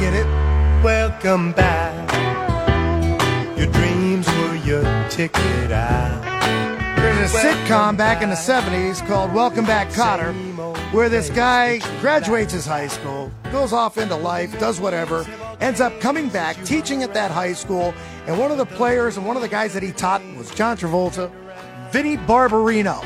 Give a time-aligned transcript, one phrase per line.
[0.00, 0.26] Get it.
[0.84, 1.92] Welcome back.
[3.58, 6.22] Your dreams were your ticket out.
[6.94, 10.32] There's a sitcom back in the 70s called Welcome Back Kotter,
[10.92, 15.26] where this guy graduates his high school, goes off into life, does whatever,
[15.60, 17.92] ends up coming back, teaching at that high school,
[18.28, 20.76] and one of the players and one of the guys that he taught was John
[20.76, 21.28] Travolta,
[21.90, 23.04] Vinnie Barbarino.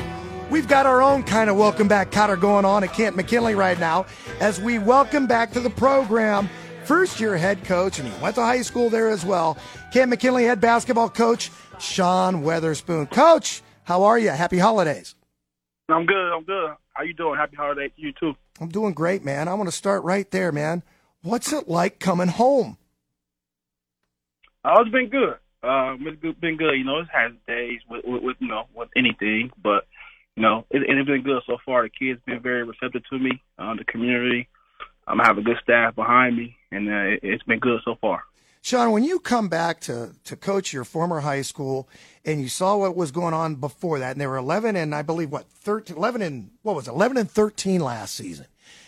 [0.51, 3.81] We've got our own kind of Welcome Back Kotter going on at Camp McKinley right
[3.81, 4.05] now
[4.41, 6.51] as we welcome back to the program
[6.84, 9.56] first year head coach, and he went to high school there as well.
[9.92, 13.11] Camp McKinley head basketball coach, Sean Weatherspoon.
[13.11, 14.30] Coach, how are you?
[14.30, 15.14] Happy holidays.
[15.88, 16.33] I'm good.
[16.33, 16.75] I'm good.
[16.94, 17.38] How you doing?
[17.38, 18.34] Happy holiday to you too.
[18.60, 19.48] I'm doing great, man.
[19.48, 20.83] I want to start right there, man.
[21.22, 22.77] What's it like coming home?
[24.64, 25.34] Uh, it's been good.
[25.62, 26.75] Uh, it's been good.
[26.75, 29.86] You know, it has days with, with, with you know with anything, but
[30.36, 31.83] you know, it, it's been good so far.
[31.83, 33.42] The kids been very receptive to me.
[33.58, 34.48] Uh, the community.
[35.06, 37.97] Um, I have a good staff behind me, and uh, it, it's been good so
[38.01, 38.25] far.
[38.65, 41.89] Sean, when you come back to, to coach your former high school
[42.25, 45.03] and you saw what was going on before that, and they were 11 and I
[45.03, 48.47] believe what, 13, 11 and, what was it, 11 and 13 last season.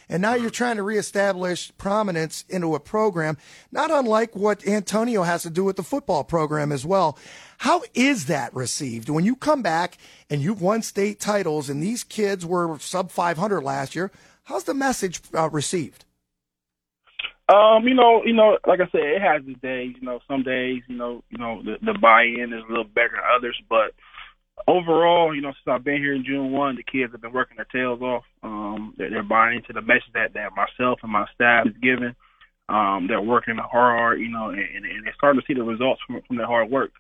[0.08, 3.36] And now you're trying to reestablish prominence into a program,
[3.72, 7.18] not unlike what Antonio has to do with the football program as well.
[7.58, 9.98] How is that received when you come back
[10.30, 14.12] and you've won state titles and these kids were sub 500 last year?
[14.44, 16.03] How's the message uh, received?
[17.48, 19.94] Um, you know, you know, like I said, it has its days.
[20.00, 23.12] You know, some days, you know, you know, the, the buy-in is a little better
[23.12, 23.92] than others, but
[24.66, 27.56] overall, you know, since I've been here in June one, the kids have been working
[27.56, 28.24] their tails off.
[28.42, 32.14] Um, they're, they're buying into the message that that myself and my staff is giving.
[32.68, 36.22] Um, they're working hard, you know, and, and, they're starting to see the results from
[36.27, 36.92] from their hard work.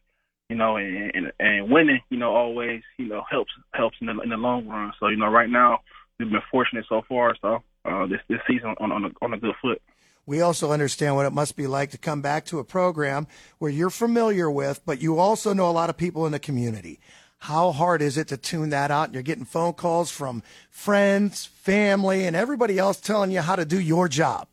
[0.50, 4.20] You know, and, and and winning, you know, always, you know, helps helps in the
[4.20, 4.92] in the long run.
[5.00, 5.78] So, you know, right now
[6.18, 7.34] we've been fortunate so far.
[7.40, 9.80] So uh, this this season on on a, on a good foot.
[10.26, 13.26] We also understand what it must be like to come back to a program
[13.58, 16.98] where you're familiar with, but you also know a lot of people in the community.
[17.38, 19.06] How hard is it to tune that out?
[19.06, 23.66] And you're getting phone calls from friends, family, and everybody else telling you how to
[23.66, 24.48] do your job.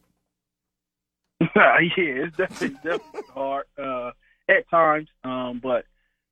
[1.40, 4.12] yeah, it's definitely, definitely hard uh,
[4.50, 5.86] at times, um, but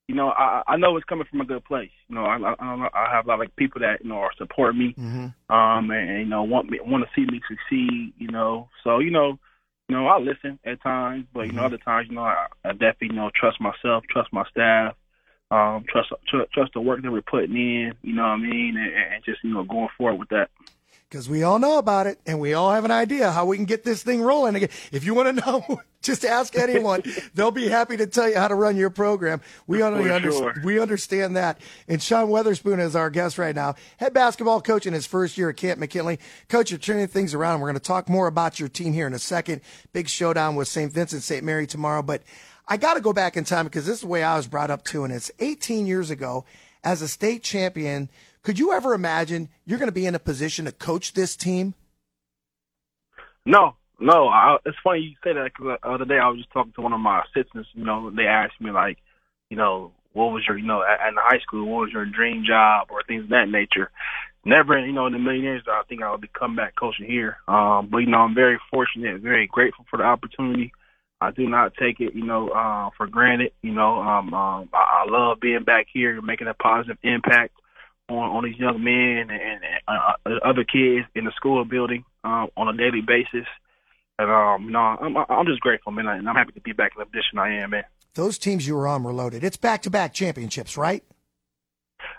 [0.10, 1.92] you know, I, I know it's coming from a good place.
[2.08, 4.80] You know, I, I, I have a lot of people that you know are supporting
[4.80, 5.54] me, Mm-hmm.
[5.56, 8.14] um, and, and you know want me want to see me succeed.
[8.18, 9.38] You know, so you know,
[9.88, 12.72] you know, I listen at times, but you know, other times, you know, I, I
[12.72, 14.96] definitely you know trust myself, trust my staff,
[15.52, 17.94] um, trust tr- trust the work that we're putting in.
[18.02, 20.50] You know what I mean, and, and just you know going forward with that.
[21.10, 23.66] Because we all know about it and we all have an idea how we can
[23.66, 24.70] get this thing rolling again.
[24.92, 27.02] If you want to know, just ask anyone.
[27.34, 29.42] They'll be happy to tell you how to run your program.
[29.66, 30.54] We, under- sure.
[30.64, 31.60] we understand that.
[31.88, 35.50] And Sean Weatherspoon is our guest right now, head basketball coach in his first year
[35.50, 36.20] at Camp McKinley.
[36.48, 37.60] Coach, you're turning things around.
[37.60, 39.62] We're going to talk more about your team here in a second.
[39.94, 40.94] Big showdown with St.
[40.94, 41.44] Vincent St.
[41.44, 42.04] Mary tomorrow.
[42.04, 42.22] But
[42.68, 44.70] I got to go back in time because this is the way I was brought
[44.70, 45.04] up too.
[45.06, 46.46] And it's 18 years ago
[46.84, 48.10] as a state champion.
[48.44, 51.74] Could you ever imagine you're going to be in a position to coach this team?
[53.46, 54.28] No, no.
[54.28, 56.82] I, it's funny you say that because the other day I was just talking to
[56.82, 57.70] one of my assistants.
[57.74, 58.98] You know, they asked me like,
[59.50, 62.44] you know, what was your, you know, at, at high school, what was your dream
[62.48, 63.92] job or things of that nature.
[64.46, 67.08] Never, you know, in a million years, I think I would be come back coaching
[67.08, 67.38] here.
[67.48, 70.72] Um, but you know, I'm very fortunate, very grateful for the opportunity.
[71.22, 73.52] I do not take it, you know, uh, for granted.
[73.62, 77.59] You know, um, um, I, I love being back here making a positive impact
[78.10, 82.50] on, on these young men and, and uh, other kids in the school building um,
[82.58, 83.48] on a daily basis.
[84.18, 86.92] And um, you know, I'm, I'm just grateful, man, and I'm happy to be back
[86.96, 87.84] in the position I am, man.
[88.16, 89.44] Those teams you were on were loaded.
[89.44, 91.04] It's back to back championships, right?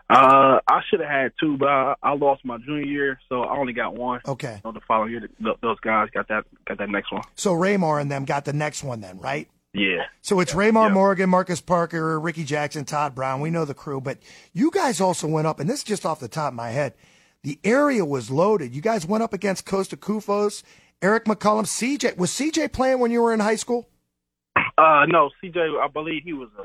[0.09, 3.57] Uh, I should have had two, but I, I lost my junior year, so I
[3.57, 4.21] only got one.
[4.27, 4.61] Okay.
[4.63, 7.23] So the following year, th- those guys got that got that next one.
[7.37, 9.49] So Raymar and them got the next one then, right?
[9.73, 10.05] Yeah.
[10.21, 13.41] So it's Raymar Morgan, Marcus Parker, Ricky Jackson, Todd Brown.
[13.41, 14.19] We know the crew, but
[14.53, 16.95] you guys also went up, and this is just off the top of my head.
[17.43, 18.75] The area was loaded.
[18.75, 20.63] You guys went up against Kosta Koufos,
[21.01, 22.17] Eric McCullum, CJ.
[22.17, 23.89] Was CJ playing when you were in high school?
[24.57, 26.65] Uh, no, CJ, I believe he was a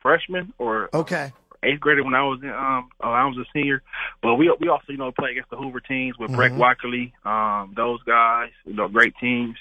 [0.00, 1.32] freshman or Okay.
[1.62, 3.82] eighth grader when I was in um uh, I was a senior.
[4.22, 6.36] But we we also you know play against the Hoover teams with mm-hmm.
[6.36, 9.56] Breck Wackerly, um those guys, you know, great teams.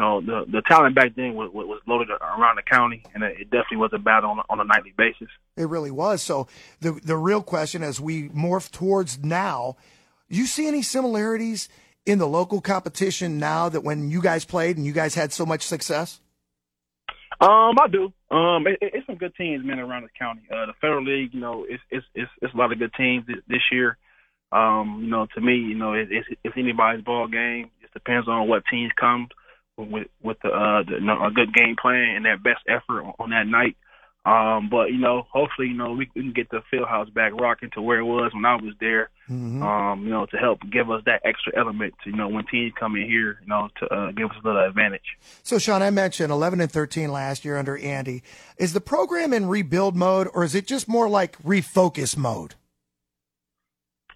[0.00, 3.76] Know, the the talent back then was was loaded around the county, and it definitely
[3.76, 5.28] was a battle on on a nightly basis.
[5.58, 6.22] It really was.
[6.22, 6.48] So
[6.80, 9.76] the the real question as we morph towards now,
[10.30, 11.68] you see any similarities
[12.06, 15.44] in the local competition now that when you guys played and you guys had so
[15.44, 16.18] much success?
[17.38, 18.10] Um, I do.
[18.34, 20.42] Um, it, it's some good teams, man, around the county.
[20.50, 23.26] Uh, the federal league, you know, it's it's it's, it's a lot of good teams
[23.26, 23.98] this, this year.
[24.50, 27.70] Um, you know, to me, you know, it, it's it's anybody's ball game.
[27.82, 29.28] It depends on what teams come
[29.84, 33.02] with with the, uh, the you know, a good game plan and their best effort
[33.02, 33.76] on, on that night.
[34.24, 37.32] Um, but you know, hopefully, you know, we, we can get the field house back
[37.40, 39.08] rocking to where it was when I was there.
[39.30, 39.62] Mm-hmm.
[39.62, 42.74] Um, you know, to help give us that extra element to, you know, when teams
[42.78, 45.16] come in here, you know, to uh, give us a little advantage.
[45.42, 48.22] So, Sean, I mentioned 11 and 13 last year under Andy.
[48.58, 52.56] Is the program in rebuild mode, or is it just more like refocus mode?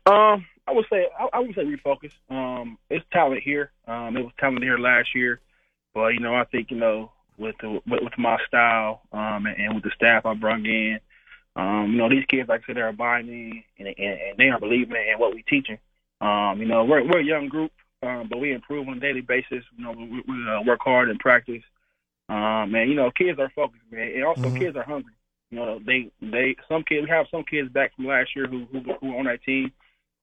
[0.05, 2.13] Um, I would say I, I would say refocus.
[2.29, 3.71] Um, it's talent here.
[3.87, 5.41] Um, it was talent here last year,
[5.94, 9.56] but you know, I think you know with the, with, with my style um, and,
[9.58, 11.00] and with the staff I brought in.
[11.56, 14.49] Um, you know, these kids, like I said, they're buying in and, and, and they
[14.49, 15.79] are believing in what we're teaching.
[16.20, 19.20] Um, you know, we're, we're a young group, um, but we improve on a daily
[19.20, 19.64] basis.
[19.76, 21.62] You know, we, we uh, work hard and practice.
[22.29, 24.12] Um, and, you know, kids are focused, man.
[24.14, 24.58] And also, mm-hmm.
[24.58, 25.12] kids are hungry.
[25.50, 28.67] You know, they, they, some kids, we have some kids back from last year who,
[28.73, 29.73] who, who are on that team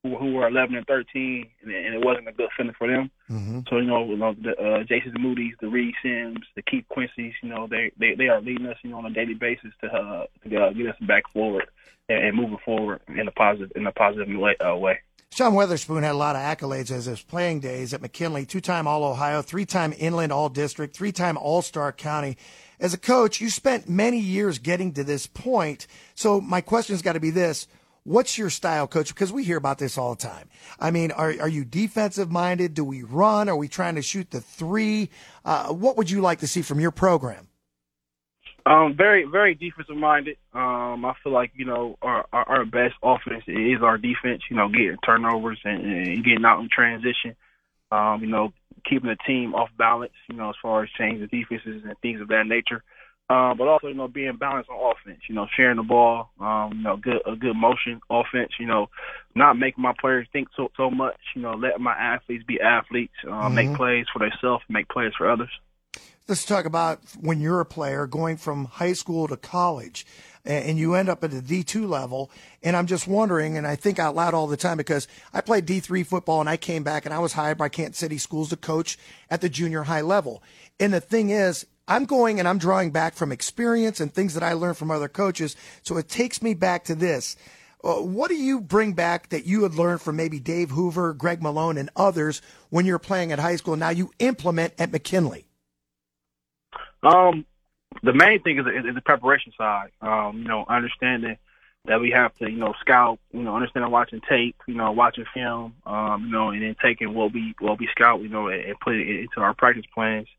[0.04, 3.12] who, who were 11 and 13, and, and it wasn't a good feeling for them.
[3.30, 3.60] Mm-hmm.
[3.70, 7.34] So you know, you know the uh, Jason Moody's, the Reed Sims, the Keith Quincy's,
[7.42, 9.88] you know, they they they are leading us, you know, on a daily basis to
[9.88, 11.66] uh, to uh, get us back forward
[12.10, 14.56] and, and moving forward in a positive in a positive way.
[14.64, 15.00] Uh, way.
[15.34, 19.42] Sean Weatherspoon had a lot of accolades as his playing days at McKinley, two-time All-Ohio,
[19.42, 22.36] three-time Inland All-District, three-time All-Stark County.
[22.82, 25.88] As a coach, you spent many years getting to this point.
[26.16, 27.68] So my question's got to be this
[28.04, 29.10] What's your style, coach?
[29.10, 30.50] Because we hear about this all the time.
[30.80, 32.74] I mean, are, are you defensive minded?
[32.74, 33.48] Do we run?
[33.48, 35.10] Are we trying to shoot the three?
[35.46, 37.48] Uh, what would you like to see from your program?
[38.66, 40.38] Um, very, very defensive minded.
[40.54, 44.44] Um, I feel like you know our, our, our best offense is our defense.
[44.50, 47.36] You know, getting turnovers and, and getting out in transition.
[47.92, 48.54] Um, you know,
[48.88, 50.14] keeping the team off balance.
[50.30, 52.84] You know, as far as changing defenses and things of that nature.
[53.30, 56.74] Uh, but also, you know, being balanced on offense, you know, sharing the ball, um,
[56.74, 58.90] you know, good a good motion offense, you know,
[59.36, 63.14] not making my players think so so much, you know, letting my athletes be athletes,
[63.26, 63.56] uh, mm-hmm.
[63.56, 65.50] make plays for themselves, make plays for others.
[66.28, 70.06] Let's talk about when you're a player going from high school to college
[70.46, 72.32] and you end up at the D2 level.
[72.64, 75.66] And I'm just wondering, and I think out loud all the time because I played
[75.66, 78.58] D3 football and I came back and I was hired by Kent City Schools to
[78.58, 78.98] coach
[79.30, 80.44] at the junior high level.
[80.80, 84.44] And the thing is, I'm going and I'm drawing back from experience and things that
[84.44, 85.58] I learned from other coaches.
[85.84, 87.36] So it takes me back to this.
[87.84, 91.42] Uh, what do you bring back that you had learned from maybe Dave Hoover, Greg
[91.42, 93.76] Malone, and others when you're playing at high school?
[93.76, 95.48] Now you implement at McKinley.
[97.04, 97.46] Um,
[98.04, 99.90] the main thing is, is the preparation side.
[100.02, 101.38] Um, you know, understanding
[101.86, 103.20] that we have to, you know, scout.
[103.34, 104.56] You know, understanding watching tape.
[104.66, 105.76] You know, watching film.
[105.86, 108.22] Um, you know, and then taking what we what we scout.
[108.22, 110.30] You know, and, and put it into our practice plans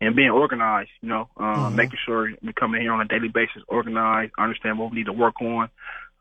[0.00, 1.76] and being organized, you know, um, mm-hmm.
[1.76, 5.06] making sure we come in here on a daily basis, organized, understand what we need
[5.06, 5.68] to work on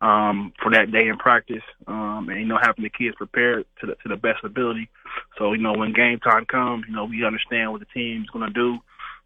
[0.01, 3.87] um, for that day in practice, um, and you know, having the kids prepared to
[3.87, 4.89] the to the best ability.
[5.37, 8.47] So you know, when game time comes, you know, we understand what the team's going
[8.47, 8.77] to do.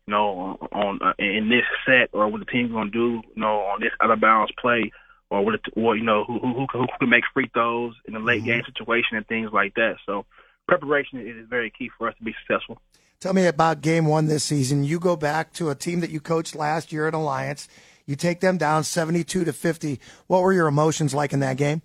[0.07, 3.21] You know, on uh, in this set, or what the team's going to do.
[3.35, 4.91] You know, on this out of bounds play,
[5.29, 8.15] or what, it, or you know, who who who, who can make free throws in
[8.15, 8.47] a late mm-hmm.
[8.47, 9.97] game situation and things like that.
[10.05, 10.25] So
[10.67, 12.79] preparation is very key for us to be successful.
[13.21, 14.85] Tell me about game one this season.
[14.85, 17.67] You go back to a team that you coached last year at Alliance.
[18.05, 19.99] You take them down 72 to 50.
[20.27, 21.81] What were your emotions like in that game?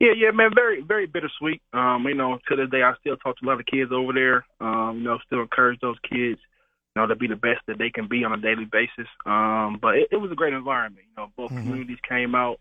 [0.00, 1.62] Yeah, yeah, man, very, very bittersweet.
[1.72, 4.12] Um, you know, to this day, I still talk to a lot of kids over
[4.12, 4.44] there.
[4.60, 7.90] Um, you know, still encourage those kids, you know, to be the best that they
[7.90, 9.06] can be on a daily basis.
[9.24, 11.06] Um, but it, it was a great environment.
[11.08, 11.62] You know, both mm-hmm.
[11.62, 12.58] communities came out.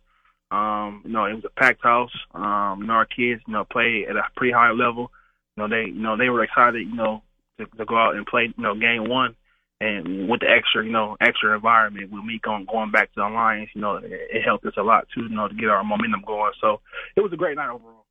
[0.51, 2.13] Um, you know, it was a packed house.
[2.35, 5.11] Um, you know, our kids, you know, played at a pretty high level.
[5.57, 6.87] You know, they, you know, they were excited.
[6.87, 7.23] You know,
[7.61, 9.35] to, to go out and play, you know, game one.
[9.79, 13.27] And with the extra, you know, extra environment with me going going back to the
[13.27, 15.83] Alliance, you know, it, it helped us a lot too, you know, to get our
[15.83, 16.51] momentum going.
[16.61, 16.81] So
[17.15, 18.05] it was a great night overall.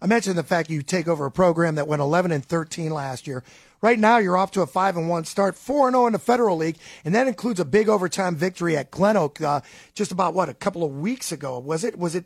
[0.00, 3.28] I mentioned the fact you take over a program that went 11 and 13 last
[3.28, 3.44] year.
[3.80, 6.12] Right now, you're off to a five and one start, four and zero oh in
[6.12, 9.60] the Federal League, and that includes a big overtime victory at Glen Oak uh,
[9.94, 11.58] just about what a couple of weeks ago.
[11.58, 11.98] Was it?
[11.98, 12.24] Was it?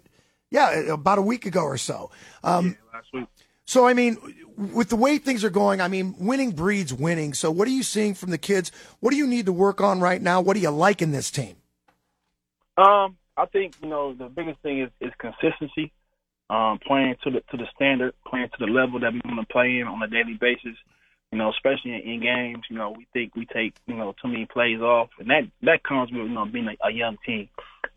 [0.51, 2.11] Yeah, about a week ago or so.
[2.45, 3.27] Um, yeah, last week.
[3.67, 4.17] So I mean,
[4.57, 7.35] with the way things are going, I mean, winning breeds winning.
[7.35, 8.71] So what are you seeing from the kids?
[9.01, 10.41] What do you need to work on right now?
[10.41, 11.57] What do you like in this team?
[12.79, 15.93] Um, I think you know the biggest thing is, is consistency.
[16.49, 19.53] Um, playing to the to the standard, playing to the level that we want to
[19.53, 20.77] play in on a daily basis.
[21.33, 22.65] You know, especially in, in games.
[22.71, 25.83] You know, we think we take you know too many plays off, and that that
[25.83, 27.49] comes with you know being a, a young team.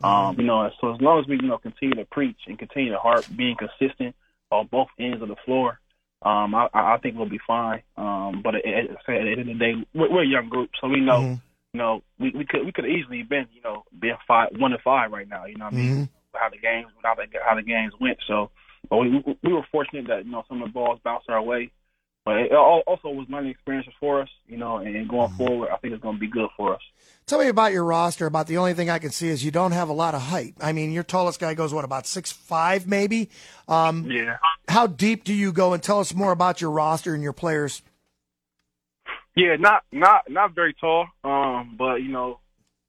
[0.03, 2.91] Um, you know, so as long as we you know continue to preach and continue
[2.91, 4.15] to heart being consistent
[4.51, 5.79] on both ends of the floor,
[6.23, 7.81] um, I, I think we'll be fine.
[7.97, 10.71] Um, but at, at, at the end of the day, we're, we're a young group,
[10.79, 11.21] so we know.
[11.21, 11.33] Mm-hmm.
[11.73, 14.79] You know, we, we could we could easily been you know been five one to
[14.83, 15.45] five right now.
[15.45, 16.03] You know, what I mean Mm-hmm.
[16.33, 18.17] how the games how the how the games went.
[18.27, 18.49] So,
[18.89, 21.71] but we we were fortunate that you know some of the balls bounced our way.
[22.25, 25.93] But it also was learning experiences for us, you know, and going forward, I think
[25.93, 26.81] it's going to be good for us.
[27.25, 28.25] Tell me about your roster.
[28.25, 30.53] About the only thing I can see is you don't have a lot of height.
[30.61, 33.29] I mean, your tallest guy goes what about six five maybe.
[33.67, 34.37] Um, Yeah.
[34.67, 35.73] how deep do you go?
[35.73, 37.81] And tell us more about your roster and your players.
[39.35, 42.39] Yeah, not not not very tall, um, but you know,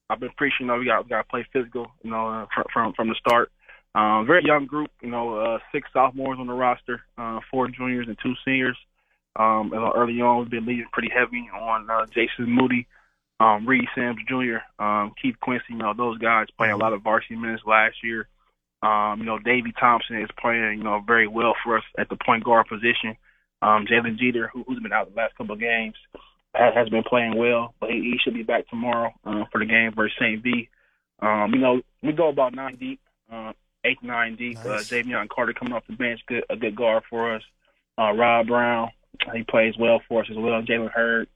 [0.08, 0.66] I've been preaching.
[0.66, 1.92] You know, we got we got to play physical.
[2.02, 3.52] You know, uh, from from from the start.
[3.94, 4.90] Um, very young group.
[5.00, 8.76] You know, uh, six sophomores on the roster, uh, four juniors and two seniors.
[9.40, 12.86] Um, and early on, we've been leading pretty heavy on uh, Jason Moody,
[13.40, 15.64] um, Reed Sims Jr., um, Keith Quincy.
[15.70, 18.28] You know, those guys playing a lot of varsity minutes last year.
[18.82, 22.16] Um, you know, Davey Thompson is playing, you know, very well for us at the
[22.16, 23.16] point guard position.
[23.62, 25.94] Um, Jalen Jeter, who, who's been out the last couple of games,
[26.54, 29.66] has, has been playing well, but he, he should be back tomorrow uh, for the
[29.66, 30.42] game versus St.
[30.42, 30.68] V.
[31.20, 33.00] Um, you know, we go about nine deep,
[33.32, 33.52] uh,
[33.84, 34.56] eight, nine deep.
[34.56, 34.66] Nice.
[34.66, 37.42] Uh, Davion Carter coming off the bench, good, a good guard for us.
[37.98, 38.90] Uh, Rob Brown,
[39.34, 40.62] he plays well for us as well.
[40.62, 41.28] Jalen Hurd,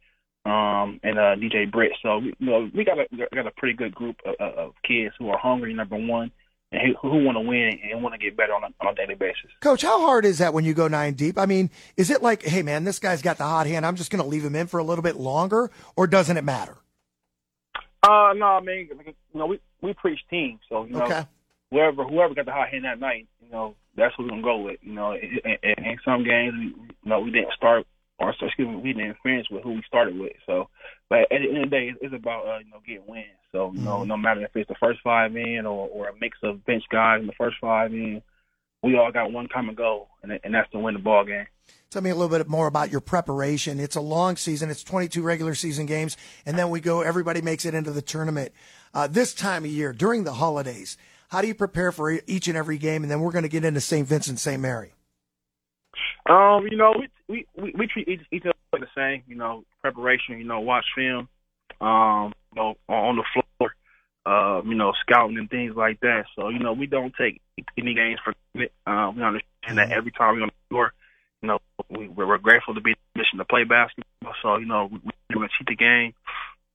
[0.45, 1.93] um, and uh, DJ Britt.
[2.03, 5.15] So you know, we got a got a pretty good group of, of of kids
[5.19, 6.31] who are hungry, number one,
[6.73, 8.95] and who, who want to win and want to get better on a, on a
[8.95, 9.51] daily basis.
[9.61, 11.39] Coach, how hard is that when you go nine deep?
[11.39, 13.87] I mean, is it like, hey man, this guy's got the hot hand.
[13.87, 16.45] I'm just going to leave him in for a little bit longer, or doesn't it
[16.45, 16.77] matter?
[18.03, 21.25] Uh, no, I mean, you know, we we preach team, so you know, Okay.
[21.71, 24.59] Whoever whoever got the hot hand that night, you know, that's what we're gonna go
[24.59, 24.79] with.
[24.83, 27.87] You know, in, in, in some games, we, you know, we didn't start,
[28.19, 30.33] or excuse me, we didn't finish with who we started with.
[30.47, 30.69] So,
[31.09, 33.27] but at the end of the day, it's, about uh, you know getting wins.
[33.53, 36.39] So, you know, no matter if it's the first five in or or a mix
[36.43, 38.23] of bench guys in the first five in,
[38.83, 41.47] we all got one common goal, and and that's to win the ball game.
[41.91, 43.79] Tell me a little bit more about your preparation.
[43.79, 44.69] It's a long season.
[44.69, 47.03] It's 22 regular season games, and then we go.
[47.03, 48.53] Everybody makes it into the tournament.
[48.93, 50.97] Uh, this time of year, during the holidays,
[51.29, 53.03] how do you prepare for each and every game?
[53.03, 54.07] And then we're going to get into St.
[54.07, 54.61] Vincent, St.
[54.61, 54.95] Mary.
[56.27, 59.23] Um, you know, we we we, we treat each, each other the same.
[59.27, 60.39] You know, preparation.
[60.39, 61.29] You know, watch film.
[61.81, 63.75] Um, you know, on the floor.
[64.27, 66.25] Uh, you know, scouting and things like that.
[66.35, 67.43] So you know, we don't take
[67.77, 68.73] any games for granted.
[68.87, 70.93] Uh, we understand that every time we're on the floor,
[71.43, 71.59] you know,
[71.91, 74.33] we, we're grateful to be in the position to play basketball.
[74.43, 76.15] So you know, we, we're going to cheat the game,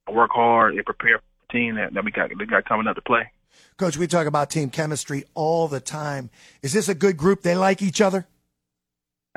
[0.08, 2.96] work hard, and prepare for the team that, that we got that got coming up
[2.96, 3.32] to play.
[3.78, 6.30] Coach, we talk about team chemistry all the time.
[6.62, 7.42] Is this a good group?
[7.42, 8.28] They like each other?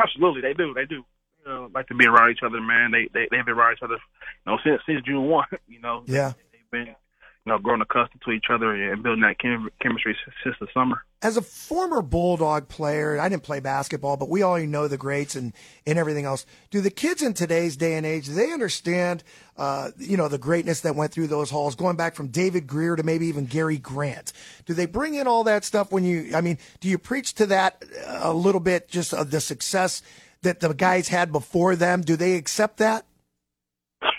[0.02, 0.72] Absolutely, they do.
[0.74, 1.04] They do.
[1.44, 2.90] You know, like to be around each other, man.
[2.92, 5.46] They they they've been around each other, you know, since since June one.
[5.68, 6.32] You know, Yeah.
[6.52, 6.94] they've been,
[7.44, 10.68] you know, growing accustomed to each other and building that chem- chemistry since, since the
[10.72, 11.02] summer.
[11.22, 15.34] As a former Bulldog player, I didn't play basketball, but we already know the greats
[15.34, 15.52] and,
[15.84, 16.46] and everything else.
[16.70, 19.24] Do the kids in today's day and age, do they understand,
[19.56, 22.94] uh, you know, the greatness that went through those halls, going back from David Greer
[22.94, 24.32] to maybe even Gary Grant?
[24.64, 27.46] Do they bring in all that stuff when you, I mean, do you preach to
[27.46, 30.00] that a little bit, just of the success
[30.42, 32.02] that the guys had before them?
[32.02, 33.04] Do they accept that?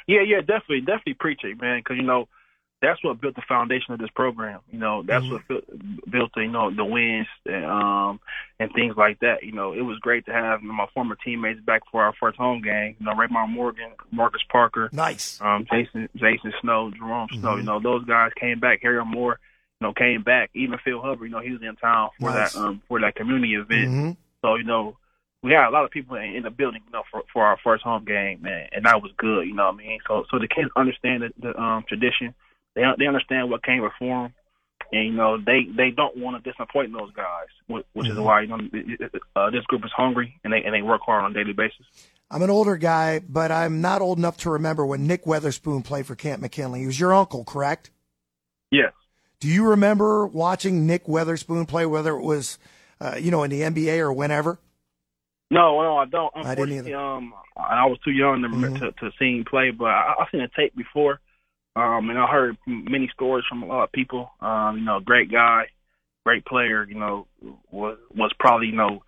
[0.07, 2.27] Yeah, yeah, definitely, definitely preach it, man, because you know
[2.83, 4.59] that's what built the foundation of this program.
[4.71, 5.41] You know, that's what
[6.11, 8.19] built, you know the wins and, um
[8.59, 9.41] and things like that.
[9.43, 12.61] You know, it was great to have my former teammates back for our first home
[12.61, 12.95] game.
[12.99, 15.39] You know, Raymar Morgan, Marcus Parker, Nice.
[15.41, 17.55] um, Jason Jason Snow, Jerome Snow.
[17.55, 18.79] You know, those guys came back.
[18.83, 19.39] Harry Moore,
[19.79, 20.51] you know, came back.
[20.53, 22.53] Even Phil Hubbard, you know, he was in town for Nice.
[22.53, 23.89] that um for that community event.
[23.91, 24.17] Mhm.
[24.41, 24.97] So you know,
[25.41, 27.57] we had a lot of people in, in the building, you know, for for our
[27.63, 29.47] first home game, man, and that was good.
[29.47, 29.99] You know what I mean?
[30.07, 32.33] So so the kids understand the, the um tradition.
[32.75, 34.33] They they understand what came before them.
[34.91, 38.41] And you know they they don't want to disappoint those guys, which, which is why
[38.41, 38.57] you know
[39.35, 41.85] uh, this group is hungry and they and they work hard on a daily basis.
[42.29, 46.07] I'm an older guy, but I'm not old enough to remember when Nick Weatherspoon played
[46.07, 46.79] for Camp McKinley.
[46.79, 47.91] He was your uncle, correct?
[48.71, 48.93] Yes.
[49.39, 52.57] Do you remember watching Nick Weatherspoon play, whether it was,
[52.99, 54.57] uh, you know, in the NBA or whenever?
[55.51, 56.31] No, no, I don't.
[56.35, 56.95] I didn't either.
[56.97, 58.79] Um, I was too young to Mhm.
[58.79, 61.19] to, to see him play, but I, I've seen a tape before,
[61.75, 64.29] um, and I heard many stories from a lot of people.
[64.41, 65.65] Um, you know, great guy,
[66.25, 66.85] great player.
[66.87, 67.27] You know,
[67.71, 69.03] was was probably you know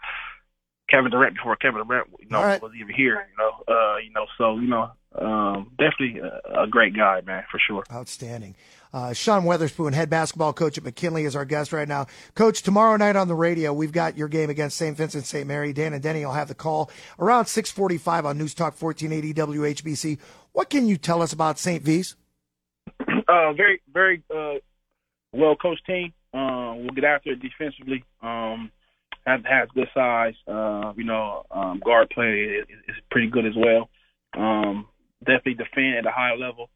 [0.90, 2.62] Kevin Durant before Kevin Durant you know right.
[2.62, 3.28] was even here.
[3.30, 7.44] You know, uh, you know, so you know, um, definitely a, a, great guy, man,
[7.52, 7.84] for sure.
[7.92, 8.56] Outstanding.
[8.92, 12.08] Uh, Sean Weatherspoon, head basketball coach at McKinley, is our guest right now.
[12.34, 14.96] Coach, tomorrow night on the radio, we've got your game against St.
[14.96, 15.46] Vincent St.
[15.46, 15.74] Mary.
[15.74, 20.18] Dan and Denny will have the call around 645 on News Talk 1480 WHBC.
[20.54, 21.84] What can you tell us about St.
[21.84, 22.16] V's?
[23.36, 24.56] Uh, very, very uh,
[25.34, 26.14] well coached team.
[26.34, 28.04] Uh, we'll get after it defensively.
[28.22, 28.72] Um,
[29.26, 30.36] has, has good size.
[30.48, 33.90] Uh, you know, um, guard play is, is pretty good as well.
[34.38, 34.88] Um,
[35.20, 36.70] definitely defend at a high level.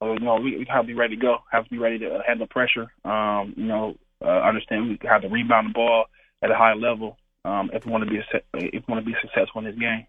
[0.00, 1.38] Uh, you know, we, we have to be ready to go.
[1.50, 2.90] Have to be ready to handle pressure.
[3.04, 6.06] Um, you know, uh, understand we have to rebound the ball
[6.42, 8.22] at a high level um, if we want to be a,
[8.54, 10.06] if we want to be successful in this game.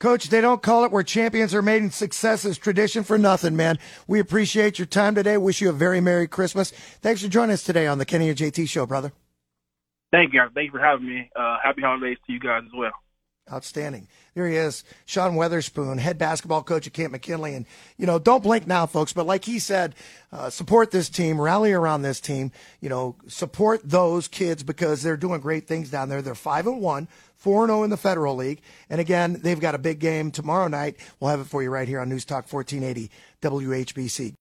[0.00, 3.54] Coach, they don't call it where champions are made and success is tradition for nothing,
[3.54, 3.78] man.
[4.06, 5.36] We appreciate your time today.
[5.36, 6.70] Wish you a very Merry Christmas.
[6.70, 9.12] Thanks for joining us today on the Kenny and JT Show, brother.
[10.10, 10.40] Thank you.
[10.54, 11.30] Thank you for having me.
[11.36, 12.92] Uh, happy holidays to you guys as well.
[13.52, 14.08] Outstanding.
[14.34, 17.54] There he is, Sean Weatherspoon, head basketball coach at Camp McKinley.
[17.54, 17.66] And,
[17.98, 19.12] you know, don't blink now, folks.
[19.12, 19.96] But like he said,
[20.32, 25.16] uh, support this team, rally around this team, you know, support those kids because they're
[25.16, 26.22] doing great things down there.
[26.22, 27.08] They're 5 and 1,
[27.40, 28.60] 4 0 in the Federal League.
[28.88, 30.96] And again, they've got a big game tomorrow night.
[31.18, 33.10] We'll have it for you right here on News Talk 1480
[33.42, 34.36] WHBC.